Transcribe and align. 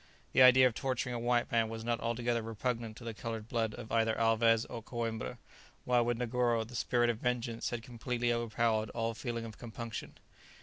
The 0.33 0.41
idea 0.41 0.65
of 0.65 0.73
torturing 0.73 1.13
a 1.13 1.19
white 1.19 1.51
man 1.51 1.69
was 1.69 1.83
not 1.83 1.99
altogether 1.99 2.41
repugnant 2.41 2.97
to 2.97 3.03
the 3.03 3.13
coloured 3.13 3.47
blood 3.47 3.75
of 3.75 3.91
either 3.91 4.17
Alvez 4.17 4.65
or 4.65 4.81
Coïmbra, 4.81 5.37
while 5.85 6.03
with 6.03 6.17
Negoro 6.17 6.63
the 6.67 6.73
spirit 6.75 7.11
of 7.11 7.19
vengeance 7.19 7.69
had 7.69 7.83
completely 7.83 8.33
overpowered 8.33 8.89
all 8.95 9.13
feeling 9.13 9.45
of 9.45 9.59
compunction. 9.59 10.17